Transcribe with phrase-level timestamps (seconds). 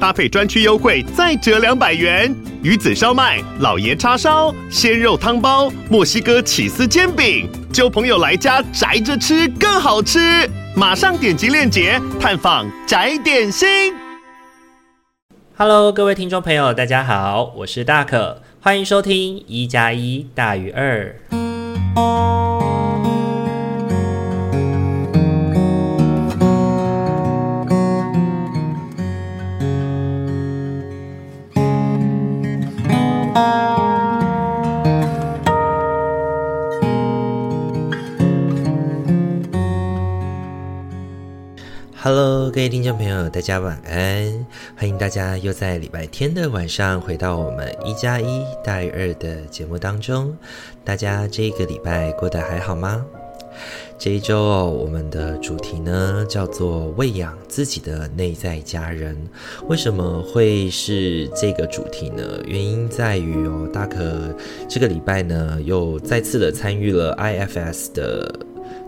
[0.00, 2.34] 搭配专区优惠再折两百元。
[2.62, 10.48] 鱼子烧麦、老爷叉烧、鲜肉汤包、墨西哥起司煎饼，揪朋友来家宅着吃更好吃。
[10.74, 13.94] 马上点击链接探访宅点心。
[15.56, 21.16] Hello，各位听众朋友，大家好，我是大可，欢迎收听一加一大于二。
[42.06, 44.46] Hello，各位听众朋友，大家晚安！
[44.76, 50.32] 欢迎大家又在礼拜天的晚上回到我们一加一大于二的节目当中。
[50.84, 53.04] 大家这个礼拜过得还好吗？
[53.98, 59.16] 这一周哦，我们的主题呢叫做喂养自己的内在家人。
[59.66, 62.22] 为什么会是这个主题呢？
[62.46, 64.32] 原因在于哦，大可
[64.68, 68.32] 这个礼拜呢又再次的参与了 IFS 的。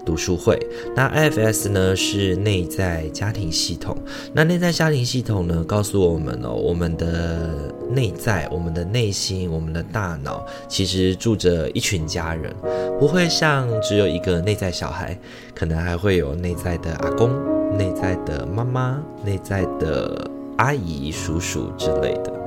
[0.09, 0.59] 读书会，
[0.97, 3.95] 那 IFS 呢是内在家庭系统。
[4.33, 12.51] 那内在家庭系统呢，告诉我们哦，我们的内在、我们的内心、我们的大脑，其实住着一群家人，
[12.99, 15.15] 不会像只有一个内在小孩，
[15.55, 17.31] 可能还会有内在的阿公、
[17.77, 22.38] 内在的妈妈、内在的阿姨、叔叔之类的。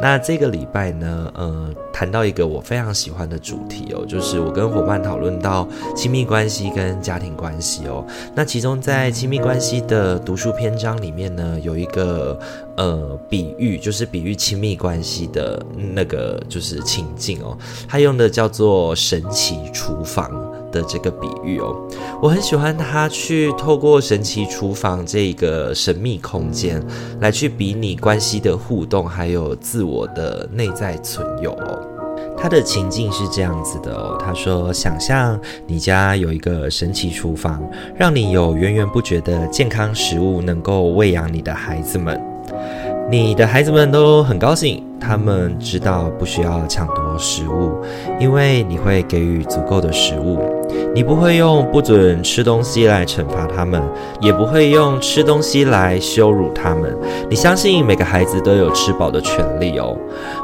[0.00, 5.66] 那这个礼拜呢，呃，谈到一个我非常喜欢的主题哦，就是我跟伙伴讨论到
[5.96, 8.04] 亲密关系跟家庭关系哦。
[8.34, 12.38] 那其中在亲密关系的读书篇章里面呢，有一个
[12.76, 15.60] 呃比喻，就是比喻亲密关系的
[15.92, 17.58] 那个就是情境哦，
[17.88, 20.47] 他用的叫做神奇厨房。
[20.70, 21.74] 的这个比喻哦，
[22.22, 26.82] 我很喜欢他去透过神奇厨房这个神秘空间
[27.20, 31.80] 来去比拟关系的互动，还有自我的内在存有哦。
[32.36, 37.60] 他的情境是这样子的哦，他说：想象你家有一个神奇厨房，
[37.96, 42.20] 让你有源源不绝的健康食物能够喂养你的孩子们，
[43.10, 44.84] 你的孩子们都很高兴。
[45.00, 47.72] 他们知道不需要抢夺食物，
[48.20, 50.57] 因为你会给予足够的食物。
[50.94, 53.82] 你不会用不准吃东西来惩罚他们，
[54.20, 56.96] 也不会用吃东西来羞辱他们。
[57.28, 59.96] 你相信每个孩子都有吃饱的权利哦。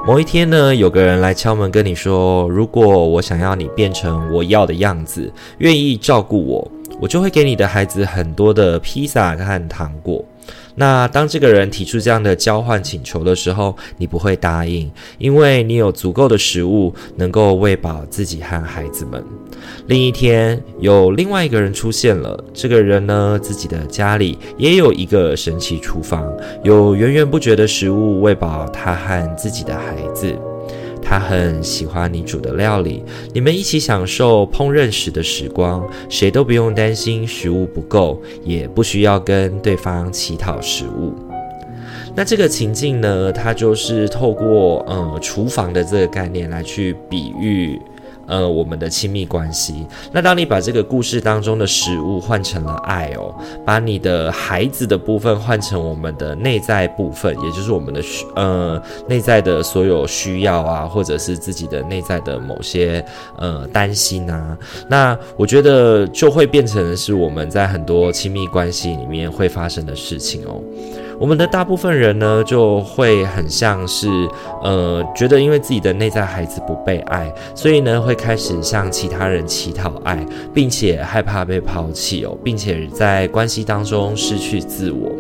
[0.07, 6.71] 某一天呢，有个人来敲门跟你说：“如果我想要你变成我要的样子，愿意照顾我，
[7.01, 10.25] 我就会给你的孩子很多的披萨和糖果。”
[10.77, 19.25] 那当这个人提出这样的交换请求的时候，你不会答应，因为你有足够的食物能够喂饱自己和孩子们。
[19.87, 26.27] 另一天，有另外一个人出现了，这个人呢，自己的家里也有一个神奇厨房，
[26.63, 30.37] 有源源不绝的食物喂饱他和自己的孩子。
[31.15, 41.15] 他很喜欢你煮的料理，你们一起享受烹饪时的时光，谁都不用担心食物不够，也不需要跟对方乞讨食物。
[42.17, 47.81] 那这个情境呢，它就是透过呃厨房的这个概念来去比喻。
[48.27, 49.87] 呃，我们的亲密关系。
[50.13, 63.05] 那当你把这个故事当中的食物换成了爱哦，把你的孩子的部分换成我们的内在部分，也就是我们的需呃内在的所有需要啊，或者是自己的内在的某些
[63.37, 64.57] 呃担心啊，
[64.89, 70.61] 那我觉得就会变成是我们在很多亲密关系里面会发生的事情哦。
[71.19, 74.09] 我们的大部分人呢，就会很像是，
[74.63, 85.13] 呃，觉得因为自己的内在孩子不被爱，所以呢，会开始向其他人乞讨爱，并且害怕被抛弃哦，并且在关系当中失去自我。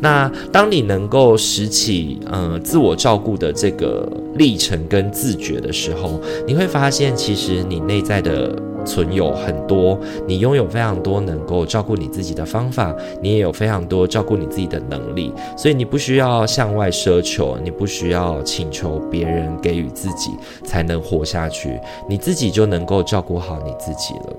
[0.00, 8.54] 那当你能够拾起，呃，自我照顾的这个历程跟自觉的时候，你会发现，其实你内在的。
[8.86, 20.30] 存有很多，你拥有非常多能够照顾你自己的方法，你也有非常多照顾你自己的能力，所以你不需要向外奢求，你不需要请求别人给予自己
[20.64, 21.78] 才能活下去，
[22.08, 24.36] 你自己就能够照顾好你自己了。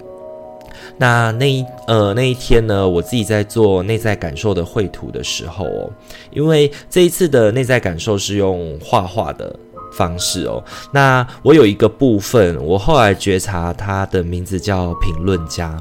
[0.99, 5.91] 那那一呃那一天呢，我自己在做内在感受的绘图的时候哦，
[6.31, 9.53] 因为这一次的内在感受是用画画的。
[9.97, 15.75] 方式哦，那我有一个部分，我后来觉察他的名字叫评论家，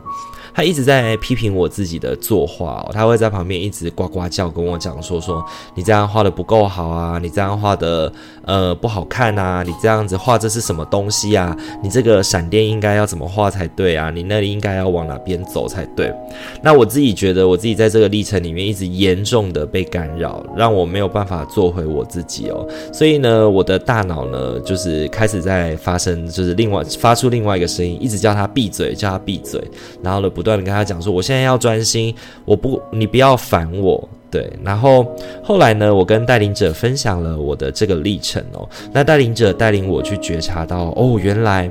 [0.57, 5.45] 他一直在批评我自己的作画哦，他会在旁边一直呱呱叫，跟我讲说说
[5.75, 8.11] 你这样画的不够好啊，你这样画的
[8.47, 11.55] 呃不好看啊，你这样子画这是什么东西啊？
[11.83, 14.09] 你这个闪电应该要怎么画才对啊？
[14.09, 16.11] 你那里应该要往哪边走才对？
[16.63, 29.63] 那我自己觉得我自己在这个历程里面一直严重的被干扰，让我没有办法做回我自己哦，所以呢，我的大脑呢就是开始在发生，就是另外发出另外一个声音，一直叫他闭嘴，叫他闭嘴，
[30.03, 32.15] 然后呢，不断的跟他讲说，我现在要专心，
[32.45, 34.51] 我不，你不要烦我，对。
[34.63, 35.05] 然后
[35.43, 41.71] 后来呢，我跟带领者分享了我的这个历程哦，那带领者带领我去觉察到，哦，原来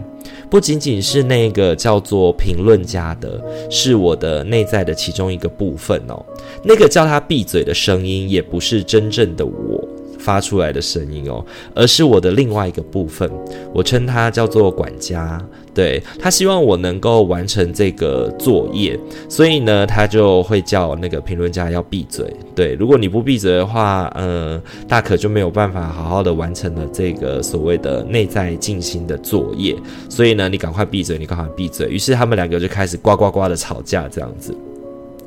[0.49, 6.23] 不仅仅是那个叫做评论家的，是我的内在的其中一个部分哦，
[6.63, 9.87] 那个叫他闭嘴的声音，也不是真正的我。
[10.25, 11.45] 发出来的声音哦，
[11.75, 13.29] 而是我的另外一个部分，
[13.71, 15.39] 我称它叫做管家。
[15.75, 22.25] 对，他希望我能够完成这个作业，所以呢，他就会叫那个评论家要闭嘴。
[22.55, 29.75] 对，如果你不闭嘴的话，呃，大可就没有办法好好的完成了这个所谓的内在静心的作业。
[30.09, 31.89] 所以呢，你赶快闭嘴，你赶快闭嘴。
[31.89, 34.55] 于是他们两个就开始呱呱呱的吵架，这样子。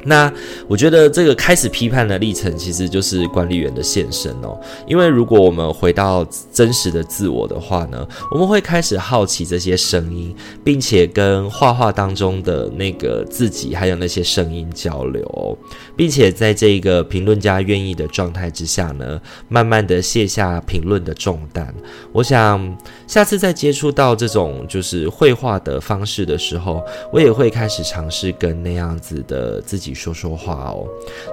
[0.08, 0.32] 那
[0.66, 4.58] 我觉得这个开始批判的历程，其实就是管理员的现身哦。
[4.86, 10.34] 因为如果我们回到真实的自我的话呢，我们会开始好奇这些声音，
[10.64, 15.58] 并且跟画画当中的那个自己，还有那些声音交流，
[15.94, 21.74] 并且在这个评论家愿意的状态之下呢，慢慢的卸下评论的重担。
[22.12, 26.82] 我想下次再接触到这种就是绘画的方式的时候，
[27.12, 29.94] 我也会开始尝试跟那样子的自己。
[29.98, 30.86] 说说话哦，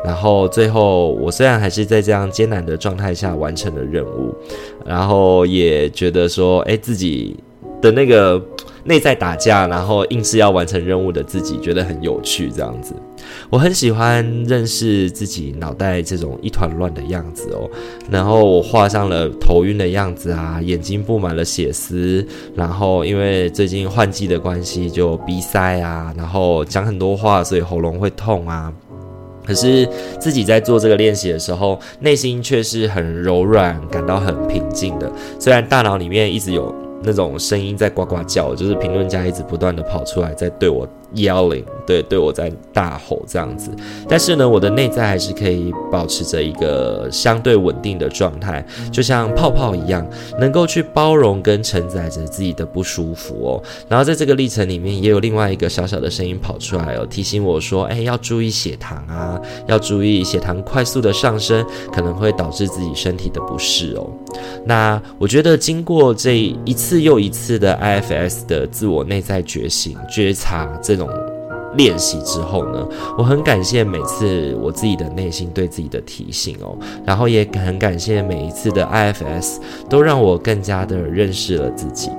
[0.04, 4.34] 然后最后我虽然还是在这样艰难的状态下完成了任务，
[4.84, 7.38] 然后也觉得说，哎，自己
[7.86, 8.42] 的那个
[8.86, 12.94] 内在打架，然后硬是要完成任务的自己，觉得很有趣，这样子。
[13.50, 17.68] 我很喜欢认识自己脑袋这种一团乱的样子哦，
[18.12, 28.72] 然后我画上了头晕的样子啊，眼睛布满了血丝，然后因为最近换季的关系就鼻塞啊，然后讲很多话，所以喉咙会痛啊。
[29.44, 29.88] 可是
[30.20, 35.12] 自己在做这个练习的时候，内心却是很柔软，感到很平静的。
[35.40, 40.88] 虽然大脑里面一直有那种声音在呱呱叫，就是评论家一直不断的跑出来在对我。
[41.13, 43.71] Yelling，对，对我在大吼这样子，
[44.09, 50.06] 但是呢，我的内在还是可以保持着一个相对稳定的状态，就像泡泡一样，
[50.39, 53.63] 能够去包容跟承载着自己的不舒服哦。
[53.88, 64.09] 然后在这个历程里面，也有另外一个小小的声音跑出来哦，提醒我说，哎，要注意血糖啊，要注意血糖快速的上升，可能会导致自己身体的不适哦。
[64.65, 71.09] 那我觉得经过这一次又一次的 IFS 的自我内在觉醒、觉察这种。
[71.77, 72.88] 练习之后呢，
[73.18, 76.74] 我很感谢每次我自己的内心对自己的提醒哦，
[77.06, 79.57] 然后也很感谢每一次的 IFS
[79.89, 82.09] 都让我更加的认识了自己。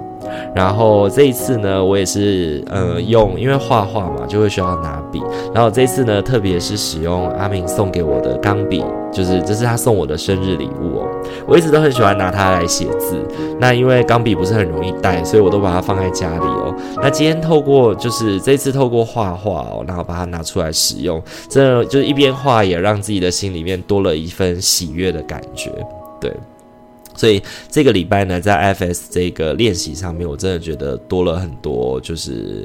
[0.55, 5.23] 然后这一次呢，我也是呃用，因为画画嘛，就会需要拿笔。
[5.55, 8.85] 然后这次呢，特别是使用阿明送给我的钢笔，
[9.17, 11.09] 就是这是他送我的生日礼物哦。
[11.47, 13.17] 我一直都很喜欢拿它来写字。
[13.59, 16.75] 那因为钢笔不是很容易带，所以我都把它放在家里哦。
[16.97, 25.71] 那今天透过就是这次透过画画哦，然后把它拿出来使用，这就是一边画也让自己的心里面多了一份喜悦的感觉，
[26.21, 26.31] 对。
[27.15, 32.63] 所以这个礼拜呢，在 FS 这个练习上面，我真的觉得多了很多，就是，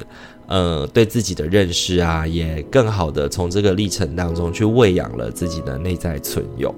[0.51, 6.75] 呃，对自己的认识啊，也更好的从这个历程当中去喂养了自己的内在存有。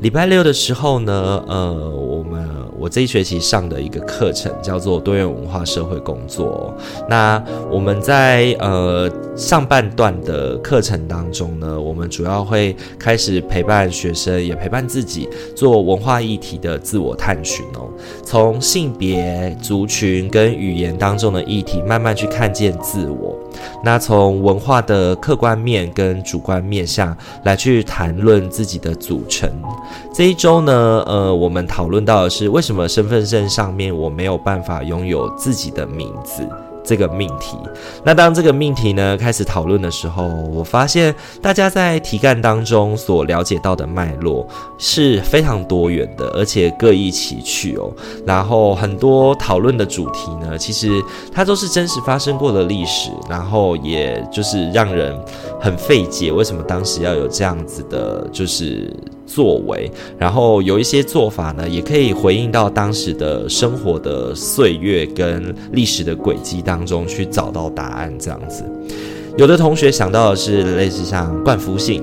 [0.00, 6.74] 礼拜六的时候呢，呃，我们我这一学期上的一个课程叫做多元文化社会工作。
[7.08, 17.88] 那我们在呃上半段的课程当中呢，我们主要会开始陪伴学生，也陪伴自己做文化议题的自我探寻哦。
[18.24, 23.38] 从性别、族群跟语言当中的议题，慢慢去看见自我。
[23.82, 29.50] 那从文化的客观面跟主观面向来去谈论自己的组成。
[30.14, 36.46] 这一周呢，呃，我们讨论到的是为什么身份证上面我没有办法拥有自己的名字。
[36.84, 37.56] 这个命题，
[38.04, 44.46] 那当这个命题呢开始讨论的时候，我发现大家在题干当中所了解到的脉络
[44.78, 47.92] 是非常多元的，而且各异其趣哦。
[48.26, 55.16] 然后很多讨论的主题呢，其实它都是真实发生过的历史，然后也就是让人
[55.60, 58.92] 很费解，为什么当时要有这样子的，就是。
[59.34, 68.64] 作为，然后有一些做法呢，也可以回应到当时的生活的岁月跟历史的轨迹当中去找到答案，这样子。
[69.38, 72.02] 有的同学想到的是类似像冠夫姓。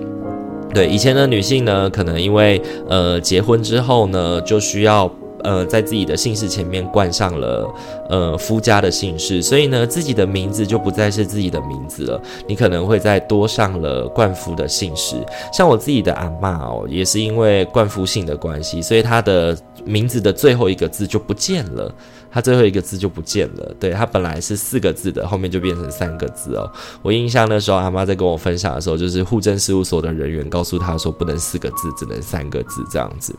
[0.74, 5.12] 对，以前的女性呢，可能因为呃结婚之后呢，就需要。
[5.43, 7.69] 呃，在自己的姓氏前面冠上了
[8.10, 12.22] 呃夫家的姓氏，所以呢，自己的名字就不再是自己的名字了。
[12.48, 15.15] 你可能会再多上了冠夫的姓氏。
[15.53, 21.93] 像我自己的阿嬷哦，也是因为冠夫姓的关系，所以她的名字的最后一个字就不见了。
[22.31, 23.75] 他最后一个字就不见了。
[23.79, 26.71] 对，他本来是四个字的，后面就变成三个字哦。
[27.01, 33.36] 我印象那时候阿妈在跟我分享的时候，就是户政事务所的人员告诉她说，不能四个字，只能三个字这样子。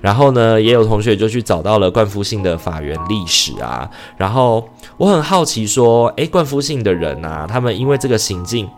[0.00, 3.88] 然后呢，也有同学就去找到了冠夫姓的法源历史啊。
[4.16, 8.68] 然后我很好奇说，诶，冠夫姓的人啊，他们因为这个行径。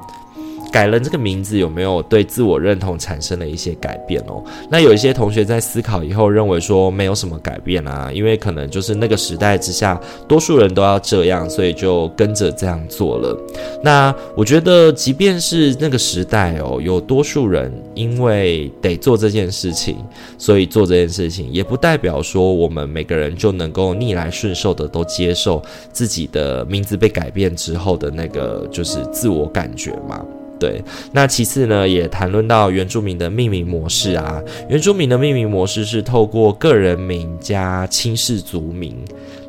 [0.73, 4.43] 改了这个名字有没有对自我认同产生了一些改变哦？
[4.71, 13.39] 那有一些同学在思考以后认为说没有什么改变啊，因为可能就是那个时代之下，多数人都要这样，所以就跟着这样做了。
[13.85, 19.99] 那我觉得，即便是那个时代哦，有多数人因为得做这件事情，
[20.39, 25.63] 所以做这件事情，也不代表说我们每个人就能够逆来顺受的都接受
[25.93, 30.25] 自己的名字被改变之后的那个就是自我感觉嘛。
[30.63, 34.41] 对，那其次呢，也谈论到原住民的命名模式啊。
[34.69, 38.97] 原住民的命名模式是透过个人名加亲氏族名，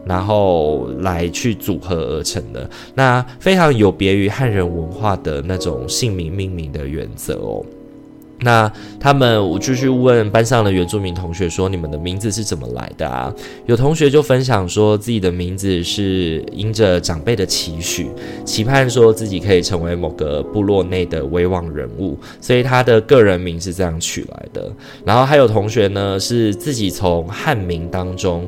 [0.08, 2.68] 然后来去组合而成的。
[2.96, 7.64] 那非常有别于汉人文化的那种姓名命名的原则哦。
[8.44, 13.34] 那他们，我继续问班上的原住民同学说：“你们的名字是怎么来的啊？”
[13.66, 18.10] 有同学就分享说自己的名字是因着长辈的期许，
[18.46, 24.72] 期盼说自己可以成为某个部落内的威望人物，所以他的个人名是这样取来的。
[25.06, 28.48] 然后还有同学呢，是自己从汉名当中。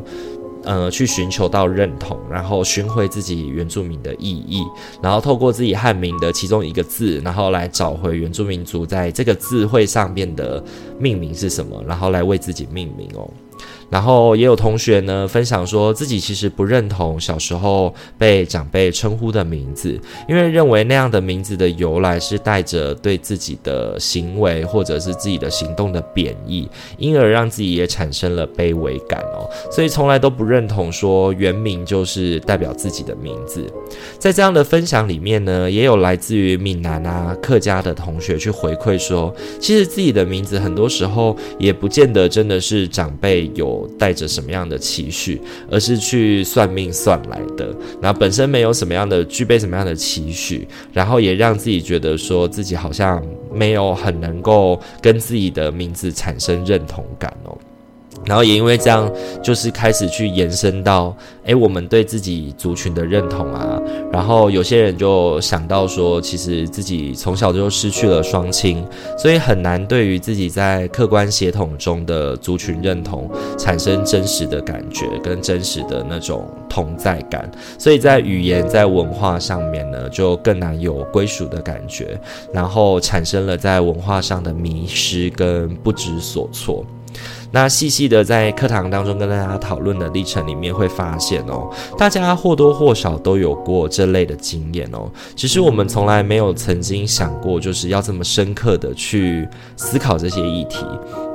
[0.66, 4.64] 呃，去寻求到认同，然后寻回自己原住民的意义，
[5.02, 10.64] 然后透过自己汉名的其中一个字，然后来找回原住民族在这个字汇上面的
[11.00, 13.30] 命名是什么，然后来为自己命名哦。
[13.90, 33.66] 然后也有同学呢分享说自己其实不认同小时候被长辈称呼的名字，因为认为那样的名字的由来是带着对自己的行为或者是自己的行动的贬义，因而让自己也产生了卑微感哦，所以从来都不认同说原名就是代表自己的名字。
[34.18, 43.75] 在这样的分享里面呢，也有来自于闽南啊客家的同学去回馈说，其实自己的名字很多时候也不见得真的是长辈有。
[43.98, 45.42] 带着什么样的期许，
[45.72, 57.58] 而是去算命算来的，那本身没有什么样的具备什么样的期许，然后也让自己觉得说自己好像没有很能够跟自己的名字产生认同感哦。
[58.26, 59.12] 然后也因为这样，
[59.44, 63.80] 就是开始去延伸到，诶，我们对自己族群的认同啊。
[64.12, 68.86] 然后有些人就想到说，其实自己从小就失去了双亲，
[69.18, 77.50] 所以很难对于自己在客观血统中的族群认同产生真实的感觉跟真实的那种同在感。
[77.78, 82.20] 所以在语言在文化上面呢，就更难有归属的感觉，
[82.54, 86.86] 然后产生了在文化上的迷失跟不知所措。
[87.56, 95.10] 那细细的在课堂当中跟大家讨论的历程里面，会发现哦，大家或多或少都有过这类的经验哦。
[95.38, 99.48] 只是我们从来没有曾经想过，就是要这么深刻的去
[99.78, 100.86] 思考这些议题。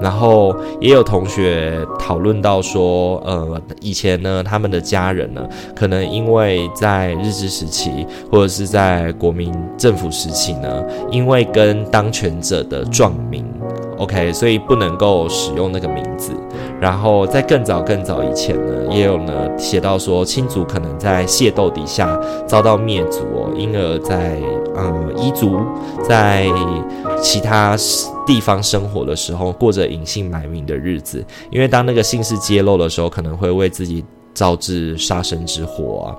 [0.01, 13.45] 然后也有同学讨论到说，呃，以前呢，他们的家人呢，可能因为在日治时期或者是在国民政府时期呢，因为跟当权者的撞名。
[13.99, 16.33] OK，所以不能够使用那个名字。
[16.81, 24.39] 然后在更早更早以前呢，也有呢写到说，亲族可能在械斗底下遭到灭族哦，因而在
[24.75, 25.61] 嗯彝族
[26.03, 26.47] 在
[27.21, 27.77] 其他
[28.31, 31.25] 地方生活的时候，过着隐姓埋名的日子。
[31.51, 34.05] 因为当那个姓氏揭露的时候，可能会为自己
[34.41, 36.17] 造致杀身之祸啊。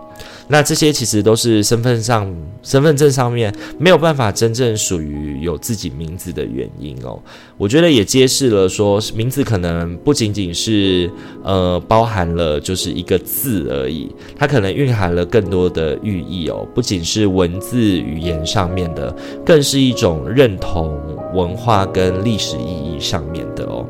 [0.48, 7.18] 那这些其实都是身份上、身份证上面没有办法真正属于有自己名字的原因哦。
[7.58, 11.10] 我觉得也揭示了说，名字可能不仅仅是
[11.44, 16.68] 呃包含了就是一个字而已，它可能蕴含了更多的寓意哦。
[16.76, 19.12] 不仅是文字语言上面的，
[19.44, 21.00] 更是一种认同
[21.34, 23.88] 文化跟历史意义上面的哦。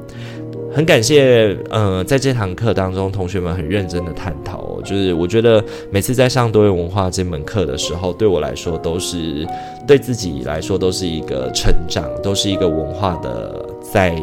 [0.74, 4.80] 很感谢，呃，在这堂课当中，同学们很认真的探讨。
[4.84, 9.46] 就是我觉得每次在上多元文化这门课的时候，对我来说都是
[9.86, 14.16] 对自己来说都是一个成长，都是一个文化的再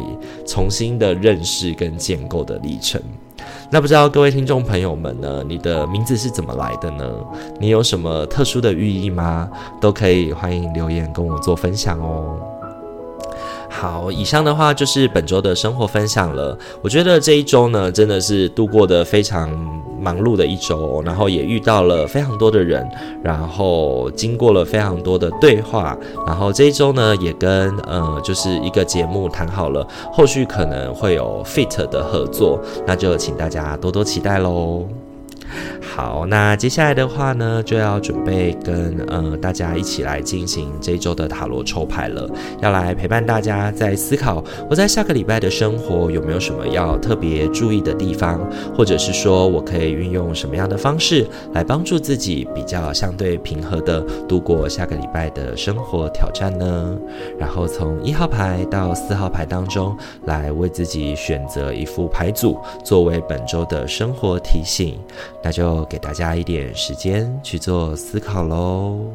[0.45, 2.99] 重新的认识跟建构的历程。
[3.71, 7.07] 那不知道各位听众朋友们呢，你的名字是怎么来的呢？
[7.59, 9.47] 你有什么特殊的寓意吗？
[9.79, 12.39] 都可以欢迎留言跟我做分享哦。
[13.69, 16.57] 好，以上的话就是本周的生活分享了。
[16.81, 19.49] 我觉得这一周呢，真的是度过的非常
[20.01, 22.85] 忙碌的一周，然后也遇到了非常多的人，
[23.23, 34.83] 然后经过了非常多的对话，然后这一周呢，也跟呃，就是一个节目谈好了，后续可能会有 feat 的合作，那就请大家多多期待喽。
[35.81, 42.29] 好，那接下来的话呢，就要准备跟呃大家一起来进行这一周的塔罗抽牌了，
[42.61, 56.95] 要来陪伴大家在思考我在下个礼拜的生活有没有什么要特别注意的地方，或者是说我可以运用什么样的方式来帮助自己比较相对平和的度过下个礼拜的生活挑战呢？
[57.37, 64.97] 然后从一号牌到四号牌当中来为自己选择一副牌组作为本周的生活提醒。
[65.41, 69.11] 那就给大家一点时间去做思考喽。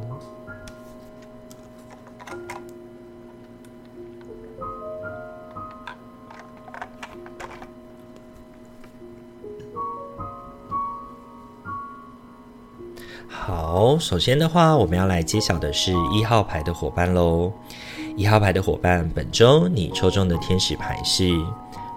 [13.28, 17.52] 好，首先的话，我们要来揭晓的是一号牌的伙伴喽。
[18.16, 21.30] 一号牌的伙伴，本周你抽中的天使牌是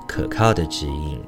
[0.07, 1.23] 可靠的指引。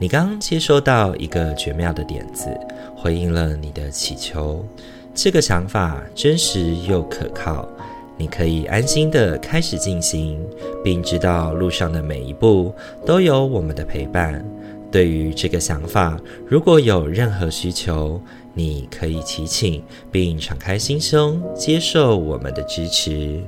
[0.00, 2.48] 你刚接收到一个绝妙的点子，
[2.94, 4.64] 回应了你的祈求。
[5.12, 7.68] 这个想法真实又可靠，
[8.16, 10.40] 你可以安心地开始进行，
[10.84, 12.72] 并知道路上的每一步
[13.04, 14.44] 都有我们的陪伴。
[14.88, 18.20] 对于这个想法，如果有任何需求，
[18.54, 23.40] 你可以祈请，并敞开心胸接受我们的支持。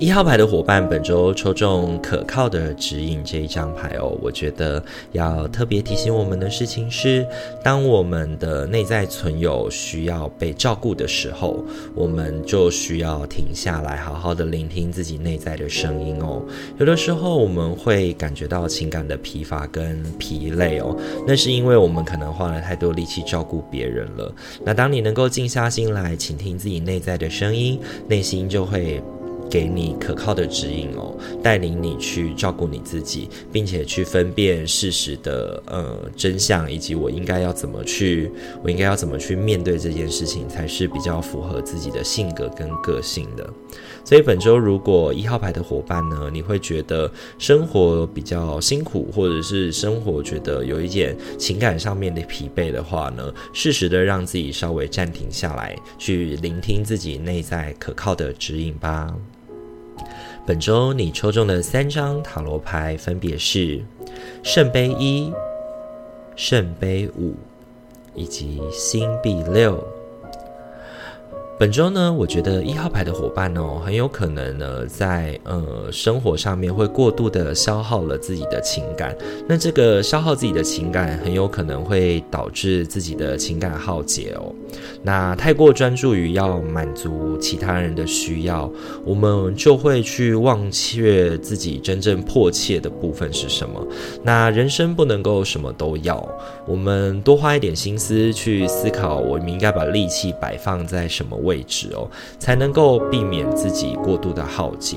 [0.00, 4.18] 一号牌的伙伴，本周抽中可靠的指引这一张牌哦。
[4.20, 4.82] 我觉得
[5.12, 7.24] 要特别提醒我们的事情是，
[7.62, 16.42] 当我们的内在存有需要被照顾的时候，我们就需要停下来，好好的聆听自己内在的声音哦。
[16.76, 24.34] 有的时候我们会感觉到情感的疲乏跟疲累哦，那是因为我们可能花了太多力气照顾别人了。
[24.64, 29.00] 那当你能够静下心来倾听自己内在的声音，内心就会。
[29.54, 38.32] 给你可靠的指引哦，带领你去照顾你自己，并且去分辨事实的呃真相，以及我应该要怎么去，
[38.64, 43.48] 我应该要怎么去面对这件事情，才是比较符合自己的性格跟个性的。
[44.04, 59.14] 所以本周如果一号牌的伙伴呢，你会觉得生活比较辛苦，或者是生活觉得有一点情感上面的疲惫的话呢，适时的让自己稍微暂停下来，去聆听自己内在可靠的指引吧。
[60.46, 63.82] 本周你抽中的三张塔罗牌分别是
[64.42, 65.32] 圣杯一、
[66.36, 67.34] 圣杯五
[68.14, 69.93] 以及星币六。
[71.56, 79.16] 本周呢，我觉得一号牌的伙伴哦，很有可能呢，在呃生活上面会过度的消耗了自己的情感。
[79.48, 84.52] 那这个消耗自己的情感，很有可能会导致自己的情感耗竭哦。
[85.00, 88.68] 那太过专注于要满足其他人的需要，
[89.04, 93.86] 我们就会去忘却自己真正迫切的部分是什么。
[94.24, 96.28] 那人生不能够什么都要，
[96.66, 104.96] 我们多花一点心思去思考，我们应该把力气摆放在什么位置哦，才能够避免自己过度的耗竭。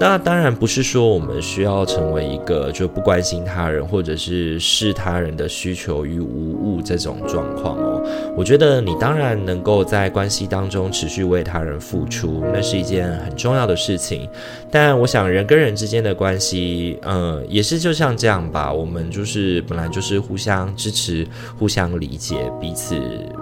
[0.00, 7.78] 那当然不是说我们需要成为一个就不关心他人，或者是视他人的需求于无物这种状况。
[8.36, 14.28] 我觉得你当然能够在关系当中持续为他人付出，那是一件很重要的事情。
[14.70, 18.72] 但我想人跟人之间的关系，嗯，也是就像这样吧。
[18.72, 21.26] 我们就是本来就是互相支持、
[21.58, 22.96] 互相理解彼此，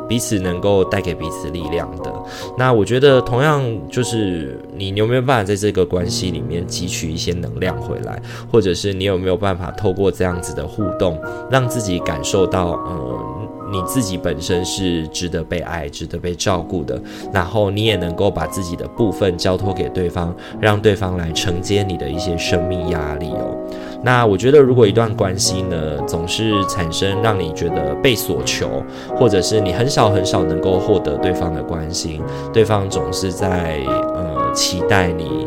[0.08, 2.12] 彼此能够带给彼此力量的。
[2.56, 6.60] 那我觉得同样就是你有没有办法在这个关系里面。
[6.70, 8.20] 汲取一些能量回来，
[8.52, 11.20] 或者是你有没有办法透过这样子的互动，
[11.50, 13.39] 让自己感受到，呃，
[13.70, 17.00] 你自己本身是值得被爱、值得被照顾的，
[17.32, 23.56] 然后你也能够把自己的部分交托给对方，让对方来承接你的一些生命压力哦。
[24.02, 28.82] 那我觉得，如果一段关系呢，总是产生让你觉得被索求，
[29.14, 32.20] 或者是你很少很少能够获得对方的关心，
[32.52, 35.46] 对方总是在呃期待你。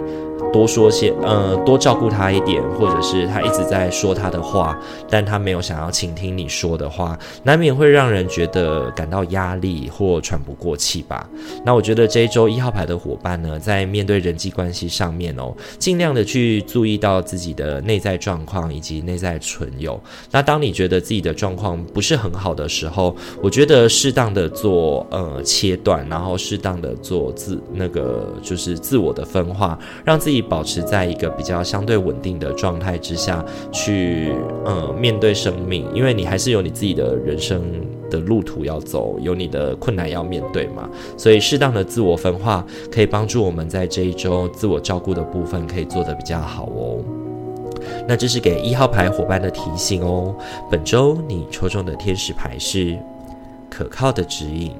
[0.53, 11.27] 多说些，呃，多照顾他一点，或者是他一直在说他的话，但他没有想要倾听你说的话，难免会让人觉得感到压力或喘不过气吧。
[11.65, 19.99] 那我觉得这一周一号牌的伙伴呢，在面对人际关系上面哦，尽量的去注意到自己的内在状况以及内在存有。
[20.29, 34.31] 那当你觉得自己的状况不是很好的时候，我觉得适当的做呃切断，然后适当的做自那个就是自我的分化，让自己保持在一个比较相对稳定的状态之下去
[34.65, 37.63] 呃面对生命，因为你还是有你自己的人生
[38.09, 46.99] 的路途要走，有你的困难要面对嘛，所以适当的自我分化可以帮助我们在这一周自我照顾的部分可以做得比较好哦。
[48.07, 50.35] 那这是给一号牌伙伴的提醒哦。
[50.69, 52.97] 本周你抽中的天使牌是
[53.69, 54.71] 可靠的指引。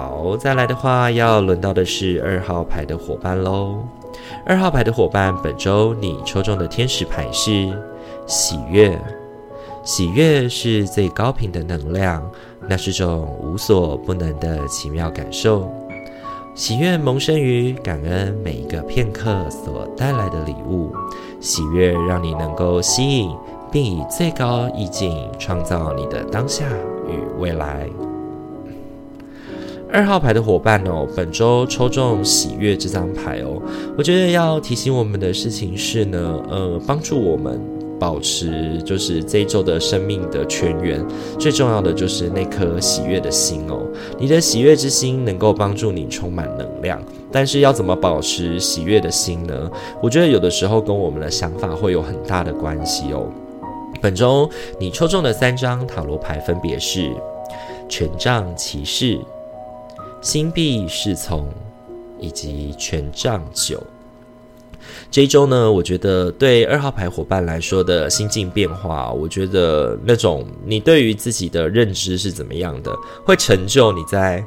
[0.00, 3.84] 好，再来的话，要轮到的是二号牌的伙伴喽。
[4.46, 7.70] 二号牌的伙伴，本周你抽中的天使牌是
[8.26, 8.98] 喜悦。
[9.84, 12.26] 喜悦是最高频的能量，
[12.66, 15.70] 那是种无所不能的奇妙感受。
[16.54, 20.90] 喜悦萌生于感恩每一个片刻所带来的礼物，
[21.40, 23.30] 喜悦让你能够吸引，
[23.70, 26.64] 并以最高意境创造你的当下
[27.06, 27.86] 与未来。
[29.92, 33.60] 二号牌的伙伴哦，本周抽中喜悦这张牌哦，
[33.98, 37.60] 我觉得要提醒我们的事情是呢，呃，帮助我们。
[38.00, 41.06] 保持就是这一周的生命的全员，
[41.38, 43.86] 最重要的就是那颗喜悦的心哦。
[44.18, 46.98] 你的喜悦之心能够帮助你充满能量，
[47.30, 49.70] 但是要怎么保持喜悦的心呢？
[50.02, 53.28] 我觉得有的时候跟我们的想法会有很大的关系哦。
[54.00, 54.48] 本周
[54.78, 57.12] 你抽中的三张塔罗牌分别是
[57.86, 59.20] 权杖骑士、
[60.20, 61.50] 星币侍从
[62.18, 63.82] 以及权杖九。
[65.10, 74.44] 这一周呢，我觉得对二号牌伙伴来说的心境变化，我觉得那种你对于自己的认知是怎么样的，会成就你在。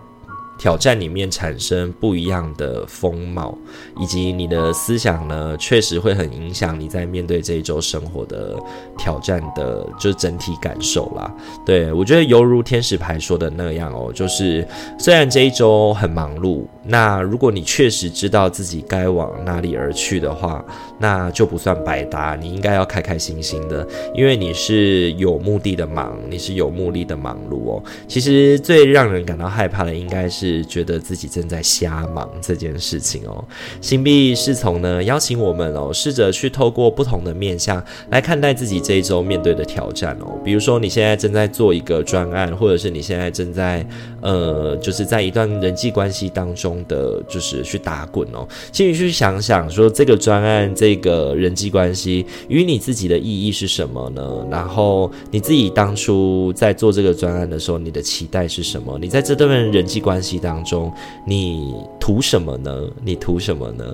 [0.63, 3.54] 挑战里面产生不一样的风貌，
[3.99, 8.58] 以及你的思想呢，确实会很影响你在面对这一周生活的
[8.97, 11.30] 挑战的，就是整体感受啦。
[11.65, 14.65] 对，我觉得犹如天使牌说的那样哦，就是
[14.97, 20.63] 虽然这一周很忙碌，那如果你确实知道自己该往哪里而去的话，
[20.97, 22.38] 那就不算白搭。
[22.38, 27.84] 你应该要开开心心的，因为你是有目的的忙，你是有目的的忙碌哦。
[28.08, 30.53] 其实最让人感到害怕的，应该是。
[30.62, 33.44] 觉得自己正在瞎忙这件事情哦。
[33.80, 40.38] 星币侍从呢，邀请我们哦，试着去透过不同的面向来看待自己这一周面对的挑战哦。
[40.44, 43.88] 比如说，你现在正在做一个专案，或者是你现在正在
[44.22, 48.46] 呃，就是在一段人际关系当中的，就是去打滚哦。
[48.72, 54.46] 请你去想想，说这个专案、这个人际关系与你自己的意义是什么呢？
[54.52, 58.98] 然后你自己当初在做这个专案的时候，你的期待是什么？
[59.00, 60.94] 你在这段人际关系当中，
[61.26, 62.82] 你图什么呢？
[63.04, 63.86] 你图什么呢？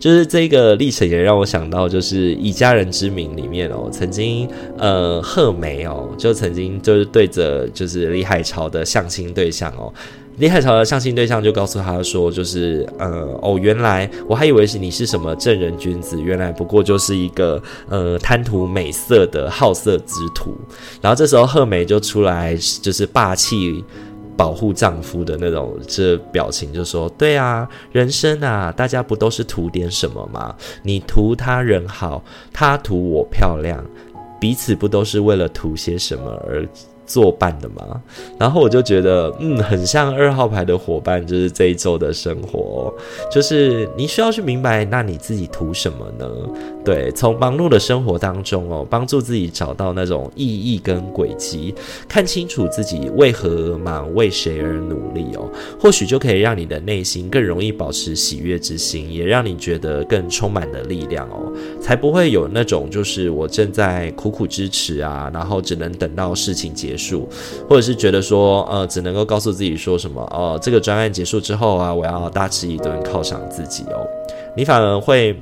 [0.00, 9.92] 就是这个历程也让我想到，就是以家人之名里面哦，曾经呃贺梅哦，就曾经就是对着就是李海潮的相亲对象哦，
[10.38, 20.56] 李海潮的相亲对象就告诉他说，就是呃哦，原来我还以为是你是什么正人君子，原来不过就是一个呃贪图美色的好色之徒。
[21.02, 23.84] 然后这时候贺梅就出来，就是霸气。
[24.38, 30.54] 保护丈夫的那种这表情，就说：“对啊，人生啊，大家不都是图点什么吗？
[30.84, 32.22] 你图他人好，
[32.52, 33.84] 他图我漂亮，
[34.40, 36.64] 彼此不都是为了图些什么而？”
[37.08, 38.00] 作伴的嘛，
[38.38, 42.94] 然后我就觉得，嗯，很像二号牌的伙伴，就是这一周的生活，
[43.32, 46.28] 就是你需要去明白，那你自己图什么呢？
[46.84, 51.74] 对，从忙碌的生活当中哦，帮助自己找到那种意义跟轨迹，
[52.06, 67.28] 看清楚自己为何而忙，为谁而努力哦，或许就可以让你的内心更容易保持喜悦之心，也让你觉得更充满的力量哦，才不会有那种就是我正在苦苦支持啊，然后只能等到事情结数。
[67.68, 74.04] 或者是觉得说，呃，只能够告诉自己说什么，哦、呃，这个专案结束之后啊，我要大吃一顿犒赏自己哦，
[74.56, 75.40] 你反而会。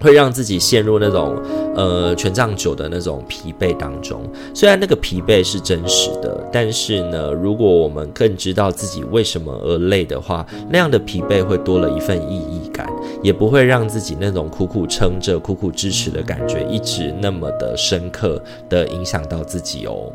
[0.00, 1.36] 会让自己陷入那种
[1.74, 4.22] 呃权杖九的那种疲惫当中。
[4.54, 12.90] 虽然那个疲惫是真实的，但是呢，如果我们更知道自己为什么而累的话，那样的疲惫会多了一份意义感，
[13.22, 20.12] 也不会让自己那种苦苦撑着、苦苦支持的感觉一直那么的深刻的影响到自己哦。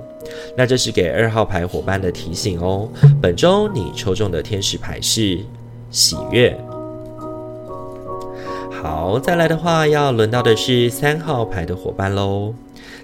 [0.56, 2.88] 那这是给二号牌伙伴的提醒哦。
[3.22, 5.40] 本周你抽中的天使牌是
[5.90, 6.56] 喜悦。
[8.82, 12.52] 好，再来的话，要轮到的是三号牌的伙伴喽。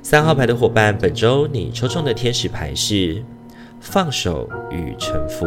[0.02, 3.24] 三号牌的伙伴，本周你抽中的天使牌是
[3.80, 5.46] 放手与臣服。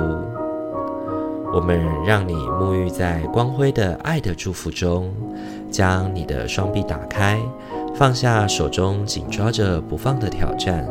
[1.52, 5.12] 我们让你沐浴在光辉的爱的祝福中，
[5.68, 7.40] 将你的双臂打开，
[7.96, 10.86] 放下手中紧抓着不放的挑战，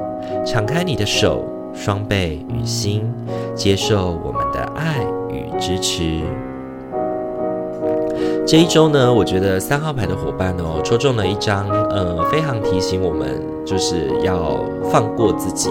[0.46, 3.10] 敞开你的手、双臂与心，
[3.56, 6.24] 接受我们的爱与支持。
[8.50, 14.60] 这一周呢，我觉得三号牌的伙伴哦，抽中了一张，呃，非常提醒我们，就是要
[14.92, 15.70] 放过自己。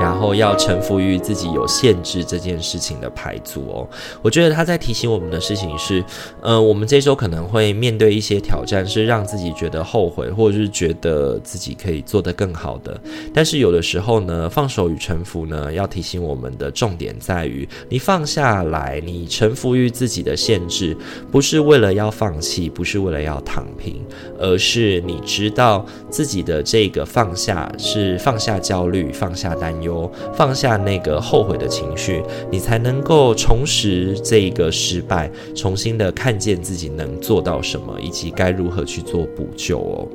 [0.00, 3.88] 然后要臣服于自己有限制这件事情的牌组哦，
[4.22, 6.02] 我觉得他在提醒我们的事情是，
[6.40, 12.98] 呃，我们这周可能会面对一些挑战，是让自己觉得后悔，或者是觉得自己可以做得更好的。
[13.32, 20.96] 但是有的时候呢，放手与臣服呢，要提醒我们的重点在于，你放下来，你臣服于自己的限制，
[21.30, 24.00] 不是为了要放弃，不是为了要躺平，
[24.38, 30.10] 而是你知道自己的这个放下是放下焦虑，放下担忧。
[30.32, 40.06] 放下那个后悔的情绪，你才能够重拾这个失败，重新的看见自己能做到什么，以及该如何去做补救哦。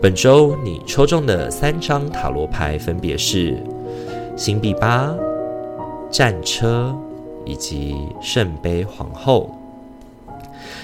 [0.00, 3.56] 本周你抽中的三张塔罗牌分别是
[4.36, 5.14] 星币八、
[6.10, 6.92] 战车
[7.44, 9.54] 以及圣杯皇后。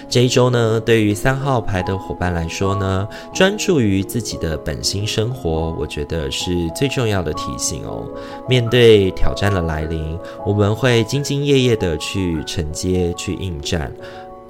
[0.09, 8.07] 这一周呢，对于三号牌的伙伴来说呢，专注于自己的本心生活，我觉得是最重要的提醒哦。
[8.49, 13.93] 面对挑战的来临，我们会兢兢业业的去承接、去应战。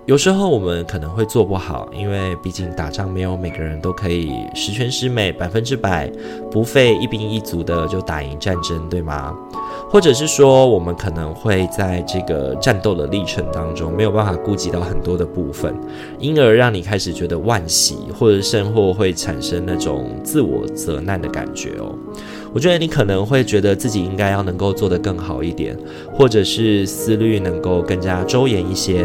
[0.07, 6.09] 有时候我们可能会做不好，因为毕竟打仗没有每个人都可以十全十美、百分之百
[6.49, 9.37] 不费一兵一卒的就打赢战争，对吗？
[9.90, 15.75] 或者是说，我们可能会在这个战斗的历程当中没有办法顾及到很多的部分，
[16.21, 21.92] 因而让你开始觉得惋惜，或者甚或会产生那种自我责难的感觉哦。
[22.57, 25.77] 我觉得你可能会觉得自己应该要能够做得更好一点，
[26.14, 29.05] 或者是思虑能够更加周延一些。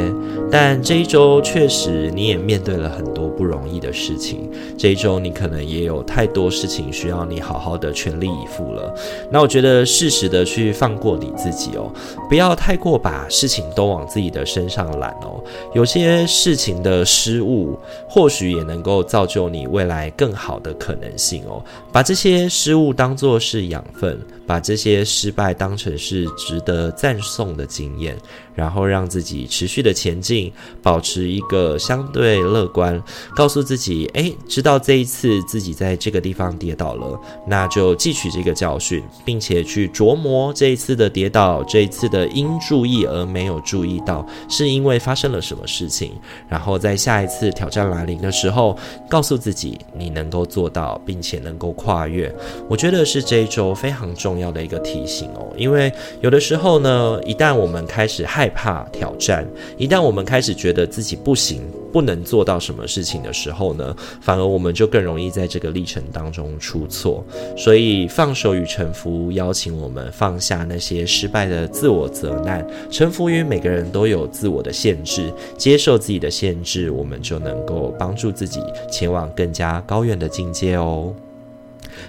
[0.49, 8.95] 但这一周确实你也面对了很多不容易的事情，这一周你可能也有太多事情需要你好好的全力以赴了。
[9.29, 11.91] 那我觉得适时的去放过你自己哦，
[12.29, 15.43] 不要太过把事情都往自己的身上揽哦。
[15.73, 21.61] 有些事情的失误，或许也能够造就你未来更好的可能性哦。
[21.91, 28.17] 把这些失误当做是养分，把这些失败当成是值得赞颂的经验，
[28.55, 33.01] 然后让自己持续的前进，保持一个相对乐观，
[33.35, 46.11] 告诉自己，诶，知道这一次自己在这个地方跌倒了，那就汲取这个教训，并且去琢磨这一次的跌倒，这一次的应注意而没有注意到，是因为发生了什么事情，
[46.47, 48.77] 然后在下一次挑战来临的时候，
[49.09, 52.33] 告诉自己你能够做到，并且能够跨越。
[52.69, 61.61] 我觉得是这一周非常重要的一个提醒哦，因为有的时候呢，一旦我们开始害害怕挑战，一旦我们开始觉得自己不行，
[61.93, 67.23] 不能做到什么事情的时候呢，反而我们就更容易在这个历程当中出错。
[67.55, 78.59] 所以放手与臣服，邀请我们放下那些失败的自我责难，臣服于每个人都有自我的限制，接受自己的限制，我们就能够帮助自己
[78.91, 81.13] 前往更加高远的境界哦。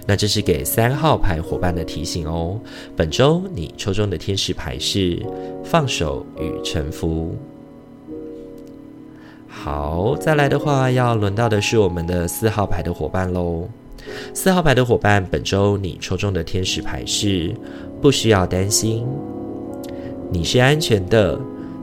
[0.05, 2.59] 那这是给三号牌伙伴的提醒哦。
[2.95, 5.21] 本周你抽中的天使牌是
[5.63, 7.35] 放手与臣服。
[9.47, 13.67] 好，再来的话，要轮到的是我们的四号牌的伙伴喽。
[14.33, 17.55] 四号牌的伙伴，本周你抽中的天使牌是
[18.01, 19.05] 不需要担心，
[20.29, 21.39] 你是安全的。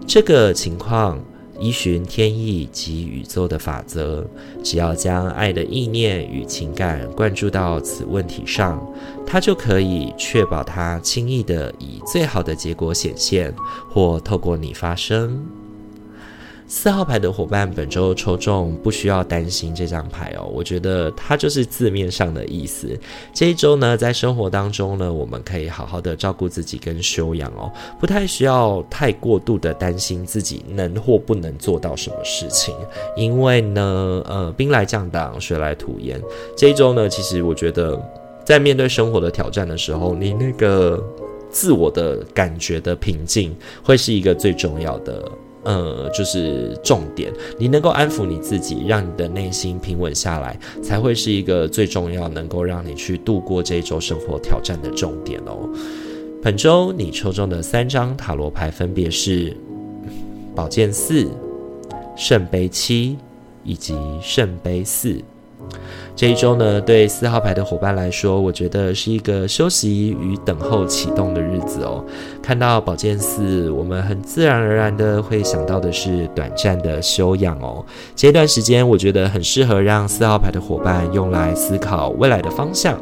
[0.07, 1.18] 这个情况。
[1.61, 4.25] 依循天意及宇宙的法则，
[4.64, 8.83] 只要将爱的意念与情感灌注到此问题上，
[9.27, 13.55] 它就可以确保它轻易地以最好的结果显现，
[13.90, 15.60] 或透过你发生。
[16.72, 20.48] 四号牌的伙伴本周抽中，不需要担心这张牌哦。
[20.54, 22.96] 我觉得它就是字面上的意思。
[23.35, 32.72] 这一周呢，在生活当中呢，我们可以好好的照顾自己跟修养哦，不太需要太过度的担心自己能或不能做到什么事情。
[33.16, 36.22] 因为呢，呃，兵来将挡，水来土掩。
[36.56, 38.00] 这一周呢，其实我觉得
[38.44, 41.02] 在面对生活的挑战的时候，你那个
[41.50, 45.28] 自我的感觉的平静，会是一个最重要的。
[45.62, 55.68] 呃，就是重点，你能够安抚你自己，让你的内心平稳下来，才会是一个最重要，能够让你去度过这一周生活挑战的重点哦。
[56.42, 59.55] 本周你抽中的三张塔罗牌分别是
[60.55, 61.29] 宝剑四、
[62.16, 63.18] 圣杯七
[63.62, 65.20] 以及圣杯四。
[66.16, 72.05] 这一周呢，对四号牌的伙伴来说，我觉得是一个休息与等候启动的日子哦。
[72.42, 77.83] 看到宝剑四，我们很自然而然的会想到的是短暂的休养哦。
[78.14, 82.99] 这段时间，我觉得很适合让四号牌的伙伴用来思考未来的方向。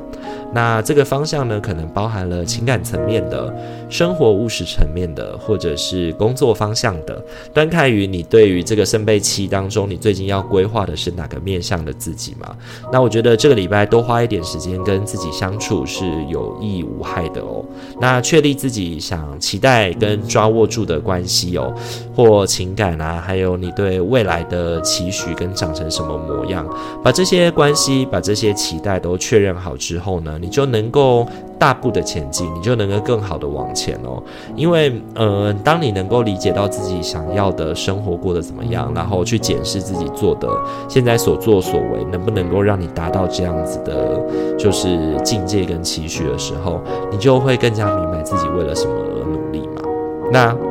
[0.52, 3.52] 那这个方向呢，可能包含了情感层面的、
[3.88, 7.22] 生活务实层面的，或者是工作方向的。
[7.52, 12.56] 端看于你对于这个圣杯七当中，你最近要规划的是哪个面向的自己嘛？
[12.92, 17.64] 那我觉得这个礼拜多花一点时间跟自己相处是有益无害的哦。
[18.00, 21.74] 那确立自己想期待跟抓握住的关系哦，
[22.14, 26.68] 或情感啊，还有你对未来的期许跟长成什么模样，
[27.02, 31.26] 把这些关系、把这些期待都确认好之后呢，你就能够
[31.58, 34.22] 大步的前进，你就能够更好的往前哦。
[34.54, 40.48] 因为，呃，当你能够理解到自己想要的生活过得怎么样，然后去检视自己做的
[40.88, 44.20] 现在所作所为，能不能够让你达到这样子的，
[44.56, 49.82] 就是境界跟期许的时候，你就会更加明白自己为了什么而努力嘛。
[50.30, 50.67] 那。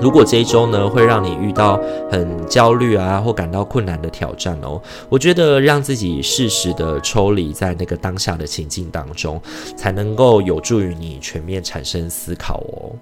[0.00, 1.78] 如果这一周呢，会让你遇到
[2.10, 9.40] 很焦虑啊，或感到困难的挑战哦，我觉得让自己适时的抽离在那个当下的情境当中，
[9.76, 12.96] 才能够有助于你全面产生思考哦。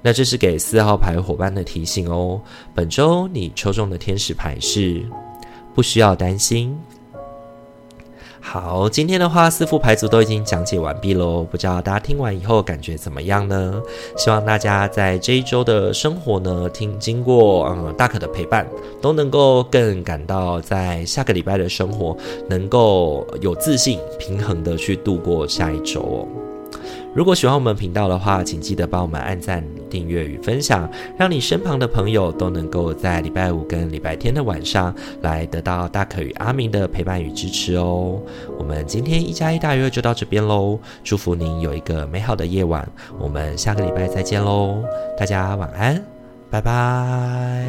[0.00, 2.40] 那这是给四号牌伙伴的提醒哦。
[2.74, 5.02] 本周你抽中的天使牌是
[5.74, 6.78] 不需要担心。
[8.46, 11.42] 好，今天的话，四副牌组都已经讲解完毕喽。
[11.50, 13.82] 不知道大家听完以后感觉怎么样呢？
[14.18, 18.64] 希望大家在这一周的生活呢，听经过嗯大可的陪伴，
[19.00, 22.14] 都能够更感到在下个礼拜的生活
[22.46, 26.28] 能够有自信、平衡的去度过下一周哦。
[27.14, 38.20] 如果喜欢我们频道的话，请记得帮我们按赞、订阅与分享，让你身旁的朋友都能够在礼拜五跟礼拜天的晚上来得到大可与阿明的陪伴与支持哦。
[38.58, 42.86] 我们今天一加一大于二就到这边喽，祝福您有一个美好的夜晚，
[43.18, 44.82] 我们下个礼拜再见喽，
[45.16, 46.04] 大家晚安，
[46.50, 47.64] 拜拜。